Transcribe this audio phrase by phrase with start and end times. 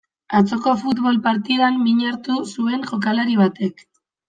[0.37, 3.87] Atzoko futbol partidan min hartu zuen jokalari batek.